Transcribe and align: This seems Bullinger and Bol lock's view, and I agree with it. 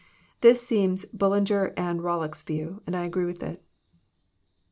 This 0.41 0.65
seems 0.65 1.05
Bullinger 1.15 1.75
and 1.77 2.01
Bol 2.01 2.21
lock's 2.21 2.41
view, 2.41 2.81
and 2.87 2.95
I 2.95 3.05
agree 3.05 3.25
with 3.25 3.43
it. 3.43 3.63